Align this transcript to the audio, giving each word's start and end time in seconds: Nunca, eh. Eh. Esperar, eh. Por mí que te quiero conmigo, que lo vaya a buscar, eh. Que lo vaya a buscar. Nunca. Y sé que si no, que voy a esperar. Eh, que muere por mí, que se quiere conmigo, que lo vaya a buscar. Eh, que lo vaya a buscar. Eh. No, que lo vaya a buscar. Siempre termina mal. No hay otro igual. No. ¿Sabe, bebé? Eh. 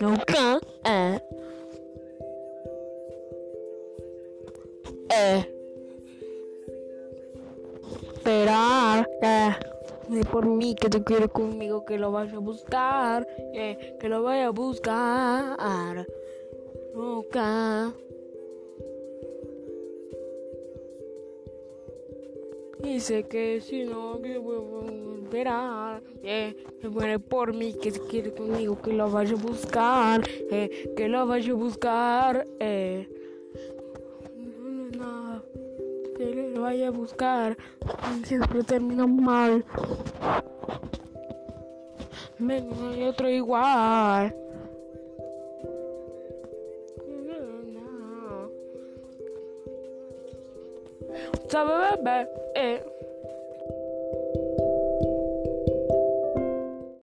Nunca, 0.00 0.60
eh. 0.84 1.20
Eh. 5.10 5.54
Esperar, 8.14 9.08
eh. 9.22 9.54
Por 10.30 10.46
mí 10.46 10.74
que 10.74 10.88
te 10.88 11.02
quiero 11.02 11.28
conmigo, 11.28 11.84
que 11.84 11.98
lo 11.98 12.12
vaya 12.12 12.36
a 12.36 12.40
buscar, 12.40 13.26
eh. 13.54 13.96
Que 13.98 14.08
lo 14.08 14.22
vaya 14.22 14.46
a 14.46 14.50
buscar. 14.50 16.06
Nunca. 16.94 17.92
Y 22.84 23.00
sé 23.00 23.24
que 23.24 23.60
si 23.60 23.84
no, 23.84 24.20
que 24.22 24.38
voy 24.38 24.56
a 24.56 25.22
esperar. 25.22 26.02
Eh, 26.22 26.56
que 26.80 26.88
muere 26.88 27.18
por 27.18 27.52
mí, 27.52 27.74
que 27.74 27.90
se 27.90 28.00
quiere 28.00 28.32
conmigo, 28.32 28.80
que 28.80 28.92
lo 28.92 29.10
vaya 29.10 29.32
a 29.32 29.36
buscar. 29.36 30.22
Eh, 30.50 30.92
que 30.96 31.08
lo 31.08 31.26
vaya 31.26 31.52
a 31.52 31.56
buscar. 31.56 32.46
Eh. 32.60 33.08
No, 34.96 35.42
que 36.16 36.52
lo 36.54 36.62
vaya 36.62 36.88
a 36.88 36.90
buscar. 36.90 37.56
Siempre 38.24 38.62
termina 38.62 39.06
mal. 39.06 39.64
No 42.38 42.90
hay 42.90 43.02
otro 43.02 43.28
igual. 43.28 44.34
No. 51.18 51.50
¿Sabe, 51.50 51.96
bebé? 51.96 52.28
Eh. 52.54 52.82